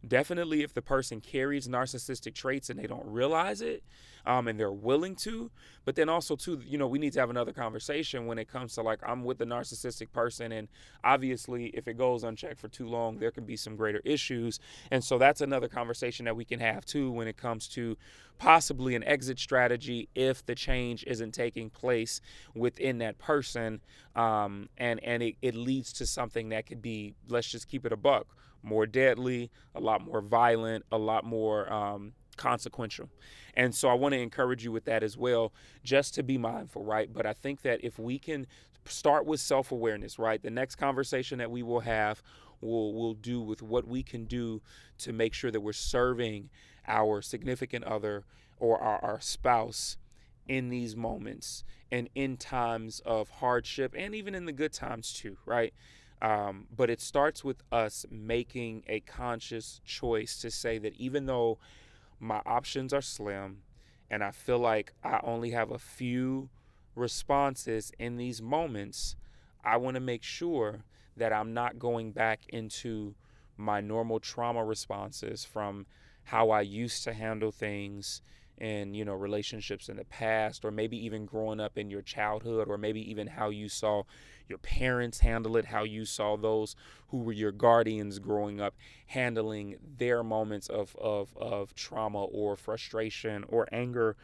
Definitely, 0.06 0.62
if 0.64 0.74
the 0.74 0.82
person 0.82 1.20
carries 1.20 1.68
narcissistic 1.68 2.34
traits 2.34 2.68
and 2.70 2.76
they 2.78 2.88
don't 2.88 3.06
realize 3.06 3.60
it, 3.60 3.84
um, 4.26 4.48
and 4.48 4.58
they're 4.58 4.72
willing 4.72 5.14
to, 5.16 5.48
but 5.84 5.94
then 5.94 6.08
also 6.08 6.34
too, 6.34 6.60
you 6.66 6.76
know, 6.76 6.88
we 6.88 6.98
need 6.98 7.12
to 7.12 7.20
have 7.20 7.30
another 7.30 7.52
conversation 7.52 8.26
when 8.26 8.36
it 8.36 8.48
comes 8.48 8.74
to 8.74 8.82
like 8.82 8.98
I'm 9.06 9.22
with 9.22 9.40
a 9.42 9.44
narcissistic 9.44 10.10
person, 10.10 10.50
and 10.50 10.66
obviously, 11.04 11.66
if 11.66 11.86
it 11.86 11.96
goes 11.98 12.24
unchecked 12.24 12.58
for 12.58 12.66
too 12.66 12.88
long, 12.88 13.18
there 13.18 13.30
can 13.30 13.44
be 13.44 13.56
some 13.56 13.76
greater 13.76 14.00
issues, 14.04 14.58
and 14.90 15.04
so 15.04 15.18
that's 15.18 15.40
another 15.40 15.68
conversation 15.68 16.24
that 16.24 16.34
we 16.34 16.44
can 16.44 16.58
have 16.58 16.84
too 16.84 17.12
when 17.12 17.28
it 17.28 17.36
comes 17.36 17.68
to 17.68 17.96
possibly 18.38 18.96
an 18.96 19.04
exit 19.04 19.38
strategy 19.38 20.08
if 20.16 20.44
the 20.46 20.56
change 20.56 21.04
isn't 21.06 21.30
taking 21.32 21.70
place 21.70 22.20
within 22.56 22.98
that 22.98 23.18
person, 23.18 23.80
um, 24.16 24.68
and 24.78 24.98
and 25.04 25.22
it, 25.22 25.36
it 25.42 25.54
leads 25.54 25.92
to 25.92 26.06
something 26.06 26.48
that 26.48 26.66
could 26.66 26.82
be 26.82 27.14
let's 27.28 27.48
just 27.48 27.68
keep 27.68 27.86
it 27.86 27.92
a 27.92 27.96
buck 27.96 28.26
more 28.62 28.86
deadly, 28.86 29.50
a 29.74 29.80
lot 29.80 30.04
more 30.04 30.20
violent, 30.20 30.84
a 30.92 30.98
lot 30.98 31.24
more 31.24 31.72
um, 31.72 32.12
consequential. 32.36 33.08
And 33.54 33.74
so 33.74 33.88
I 33.88 33.94
want 33.94 34.14
to 34.14 34.20
encourage 34.20 34.64
you 34.64 34.72
with 34.72 34.84
that 34.86 35.02
as 35.02 35.16
well, 35.16 35.52
just 35.84 36.14
to 36.14 36.22
be 36.22 36.38
mindful, 36.38 36.84
right? 36.84 37.12
But 37.12 37.26
I 37.26 37.32
think 37.32 37.62
that 37.62 37.84
if 37.84 37.98
we 37.98 38.18
can 38.18 38.46
start 38.86 39.26
with 39.26 39.40
self 39.40 39.72
awareness, 39.72 40.18
right? 40.18 40.42
The 40.42 40.50
next 40.50 40.76
conversation 40.76 41.38
that 41.38 41.50
we 41.50 41.62
will 41.62 41.80
have 41.80 42.22
will 42.60 42.94
will 42.94 43.14
do 43.14 43.40
with 43.40 43.62
what 43.62 43.86
we 43.86 44.02
can 44.02 44.24
do 44.24 44.62
to 44.98 45.12
make 45.12 45.34
sure 45.34 45.50
that 45.50 45.60
we're 45.60 45.72
serving 45.72 46.48
our 46.86 47.22
significant 47.22 47.84
other 47.84 48.24
or 48.58 48.78
our, 48.78 48.98
our 49.04 49.20
spouse 49.20 49.96
in 50.48 50.68
these 50.68 50.96
moments 50.96 51.64
and 51.90 52.08
in 52.14 52.36
times 52.36 53.00
of 53.04 53.28
hardship 53.30 53.94
and 53.96 54.14
even 54.14 54.34
in 54.34 54.46
the 54.46 54.52
good 54.52 54.72
times 54.72 55.12
too, 55.12 55.36
right? 55.46 55.72
Um, 56.22 56.68
but 56.74 56.88
it 56.88 57.00
starts 57.00 57.42
with 57.42 57.64
us 57.72 58.06
making 58.08 58.84
a 58.86 59.00
conscious 59.00 59.80
choice 59.84 60.38
to 60.38 60.52
say 60.52 60.78
that 60.78 60.94
even 60.94 61.26
though 61.26 61.58
my 62.20 62.40
options 62.46 62.92
are 62.92 63.02
slim 63.02 63.62
and 64.08 64.22
I 64.22 64.30
feel 64.30 64.60
like 64.60 64.92
I 65.02 65.18
only 65.24 65.50
have 65.50 65.72
a 65.72 65.80
few 65.80 66.48
responses 66.94 67.90
in 67.98 68.18
these 68.18 68.40
moments, 68.40 69.16
I 69.64 69.78
want 69.78 69.96
to 69.96 70.00
make 70.00 70.22
sure 70.22 70.84
that 71.16 71.32
I'm 71.32 71.54
not 71.54 71.80
going 71.80 72.12
back 72.12 72.42
into 72.50 73.16
my 73.56 73.80
normal 73.80 74.20
trauma 74.20 74.64
responses 74.64 75.44
from 75.44 75.86
how 76.24 76.50
I 76.50 76.60
used 76.60 77.02
to 77.04 77.14
handle 77.14 77.50
things 77.50 78.22
in 78.58 78.94
you 78.94 79.04
know 79.04 79.14
relationships 79.14 79.88
in 79.88 79.96
the 79.96 80.04
past 80.04 80.64
or 80.64 80.70
maybe 80.70 80.96
even 80.96 81.24
growing 81.24 81.60
up 81.60 81.76
in 81.76 81.90
your 81.90 82.02
childhood 82.02 82.68
or 82.68 82.78
maybe 82.78 83.10
even 83.10 83.26
how 83.26 83.48
you 83.48 83.68
saw 83.68 84.02
your 84.48 84.58
parents 84.58 85.20
handle 85.20 85.56
it 85.56 85.66
how 85.66 85.82
you 85.82 86.04
saw 86.04 86.36
those 86.36 86.76
who 87.08 87.18
were 87.18 87.32
your 87.32 87.52
guardians 87.52 88.18
growing 88.18 88.60
up 88.60 88.74
handling 89.06 89.76
their 89.98 90.22
moments 90.22 90.68
of 90.68 90.94
of, 90.96 91.36
of 91.36 91.74
trauma 91.74 92.22
or 92.24 92.56
frustration 92.56 93.44
or 93.48 93.66
anger 93.72 94.16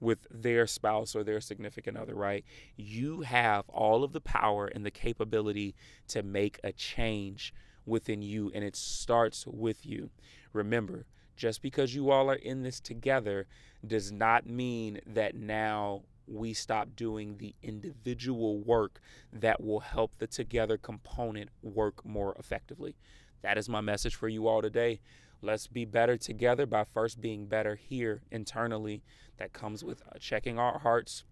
with 0.00 0.26
their 0.30 0.66
spouse 0.66 1.14
or 1.14 1.24
their 1.24 1.40
significant 1.40 1.96
other, 1.96 2.14
right? 2.14 2.44
You 2.76 3.22
have 3.22 3.68
all 3.68 4.04
of 4.04 4.12
the 4.12 4.20
power 4.20 4.66
and 4.66 4.84
the 4.84 4.90
capability 4.90 5.74
to 6.08 6.22
make 6.22 6.60
a 6.62 6.72
change 6.72 7.54
within 7.86 8.20
you, 8.20 8.50
and 8.54 8.64
it 8.64 8.76
starts 8.76 9.46
with 9.46 9.86
you. 9.86 10.10
Remember, 10.52 11.06
just 11.36 11.62
because 11.62 11.94
you 11.94 12.10
all 12.10 12.30
are 12.30 12.34
in 12.34 12.62
this 12.62 12.80
together 12.80 13.46
does 13.86 14.10
not 14.10 14.46
mean 14.46 15.00
that 15.06 15.34
now 15.34 16.02
we 16.26 16.52
stop 16.52 16.88
doing 16.96 17.36
the 17.38 17.54
individual 17.62 18.58
work 18.58 19.00
that 19.32 19.62
will 19.62 19.80
help 19.80 20.12
the 20.18 20.26
together 20.26 20.76
component 20.76 21.50
work 21.62 22.04
more 22.04 22.34
effectively. 22.38 22.96
That 23.42 23.58
is 23.58 23.68
my 23.68 23.80
message 23.80 24.14
for 24.14 24.28
you 24.28 24.48
all 24.48 24.60
today. 24.60 25.00
Let's 25.42 25.66
be 25.66 25.84
better 25.84 26.16
together 26.16 26.66
by 26.66 26.84
first 26.84 27.20
being 27.20 27.46
better 27.46 27.76
here 27.76 28.22
internally. 28.30 29.02
That 29.36 29.52
comes 29.52 29.84
with 29.84 30.02
uh, 30.02 30.18
checking 30.18 30.58
our 30.58 30.78
hearts, 30.78 31.24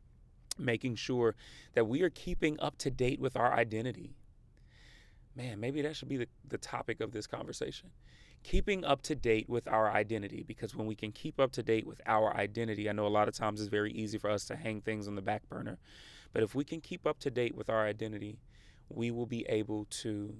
making 0.59 0.97
sure 0.97 1.35
that 1.73 1.89
we 1.89 2.03
are 2.03 2.11
keeping 2.11 2.61
up 2.61 2.77
to 2.79 2.91
date 2.91 3.19
with 3.19 3.37
our 3.37 3.55
identity. 3.55 4.15
Man, 5.35 5.59
maybe 5.59 5.83
that 5.83 5.97
should 5.97 6.09
be 6.09 6.19
the, 6.19 6.29
the 6.47 6.59
topic 6.59 7.01
of 7.01 7.11
this 7.11 7.27
conversation 7.27 7.91
keeping 8.45 8.85
up 8.85 9.03
to 9.03 9.15
date 9.15 9.49
with 9.49 9.67
our 9.67 9.91
identity 9.91 10.45
because 10.47 10.77
when 10.77 10.87
we 10.87 10.95
can 10.95 11.11
keep 11.11 11.41
up 11.41 11.51
to 11.53 11.63
date 11.63 11.87
with 11.87 12.01
our 12.07 12.37
identity, 12.37 12.89
I 12.89 12.93
know 12.93 13.07
a 13.07 13.09
lot 13.09 13.27
of 13.27 13.35
times 13.35 13.61
it's 13.61 13.71
very 13.71 13.91
easy 13.91 14.19
for 14.19 14.31
us 14.31 14.45
to 14.45 14.57
hang 14.57 14.83
things 14.83 15.09
on 15.09 15.17
the 15.17 15.23
back 15.23 15.49
burner, 15.49 15.79
but 16.33 16.43
if 16.43 16.55
we 16.55 16.63
can 16.63 16.81
keep 16.81 17.07
up 17.07 17.19
to 17.21 17.31
date 17.31 17.57
with 17.57 17.71
our 17.71 17.85
identity, 17.87 18.39
we 18.91 19.11
will 19.11 19.27
be 19.27 19.47
able 19.49 19.87
to, 19.87 20.37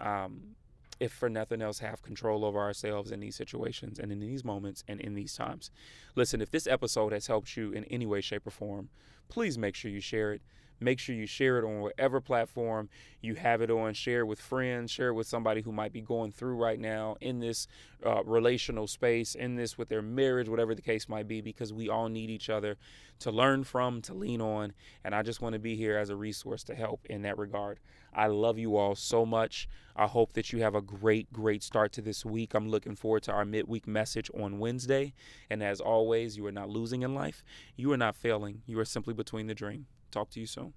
um, 0.00 0.56
if 0.98 1.12
for 1.12 1.28
nothing 1.28 1.60
else, 1.60 1.80
have 1.80 2.02
control 2.02 2.46
over 2.46 2.58
ourselves 2.58 3.12
in 3.12 3.20
these 3.20 3.36
situations 3.36 3.98
and 3.98 4.10
in 4.10 4.20
these 4.20 4.42
moments 4.42 4.82
and 4.88 4.98
in 4.98 5.14
these 5.14 5.34
times. 5.34 5.70
Listen, 6.16 6.40
if 6.40 6.50
this 6.50 6.66
episode 6.66 7.12
has 7.12 7.26
helped 7.26 7.56
you 7.58 7.72
in 7.72 7.84
any 7.84 8.06
way, 8.06 8.22
shape, 8.22 8.46
or 8.46 8.50
form, 8.50 8.88
please 9.28 9.58
make 9.58 9.74
sure 9.74 9.90
you 9.90 10.00
share 10.00 10.32
it. 10.32 10.42
Make 10.80 10.98
sure 10.98 11.14
you 11.14 11.26
share 11.26 11.58
it 11.58 11.64
on 11.64 11.80
whatever 11.80 12.20
platform 12.20 12.88
you 13.20 13.34
have 13.34 13.62
it 13.62 13.70
on. 13.70 13.94
Share 13.94 14.20
it 14.20 14.26
with 14.26 14.40
friends, 14.40 14.90
share 14.90 15.08
it 15.08 15.14
with 15.14 15.26
somebody 15.26 15.60
who 15.62 15.72
might 15.72 15.92
be 15.92 16.00
going 16.00 16.30
through 16.32 16.56
right 16.56 16.78
now 16.78 17.16
in 17.20 17.40
this 17.40 17.66
uh, 18.04 18.22
relational 18.24 18.86
space, 18.86 19.34
in 19.34 19.56
this 19.56 19.76
with 19.76 19.88
their 19.88 20.02
marriage, 20.02 20.48
whatever 20.48 20.74
the 20.74 20.82
case 20.82 21.08
might 21.08 21.26
be, 21.26 21.40
because 21.40 21.72
we 21.72 21.88
all 21.88 22.08
need 22.08 22.30
each 22.30 22.48
other 22.48 22.76
to 23.20 23.30
learn 23.30 23.64
from, 23.64 24.00
to 24.02 24.14
lean 24.14 24.40
on. 24.40 24.72
And 25.04 25.14
I 25.14 25.22
just 25.22 25.40
want 25.40 25.54
to 25.54 25.58
be 25.58 25.74
here 25.74 25.98
as 25.98 26.10
a 26.10 26.16
resource 26.16 26.62
to 26.64 26.74
help 26.74 27.04
in 27.06 27.22
that 27.22 27.38
regard. 27.38 27.80
I 28.14 28.28
love 28.28 28.58
you 28.58 28.76
all 28.76 28.94
so 28.94 29.26
much. 29.26 29.68
I 29.96 30.06
hope 30.06 30.32
that 30.34 30.52
you 30.52 30.62
have 30.62 30.74
a 30.74 30.80
great, 30.80 31.32
great 31.32 31.62
start 31.62 31.92
to 31.92 32.02
this 32.02 32.24
week. 32.24 32.54
I'm 32.54 32.68
looking 32.68 32.94
forward 32.94 33.24
to 33.24 33.32
our 33.32 33.44
midweek 33.44 33.86
message 33.86 34.30
on 34.38 34.58
Wednesday. 34.58 35.12
And 35.50 35.62
as 35.62 35.80
always, 35.80 36.36
you 36.36 36.46
are 36.46 36.52
not 36.52 36.70
losing 36.70 37.02
in 37.02 37.14
life, 37.14 37.42
you 37.76 37.92
are 37.92 37.96
not 37.96 38.16
failing, 38.16 38.62
you 38.66 38.78
are 38.78 38.84
simply 38.84 39.14
between 39.14 39.48
the 39.48 39.54
dream. 39.54 39.86
Talk 40.10 40.30
to 40.30 40.40
you 40.40 40.46
soon. 40.46 40.74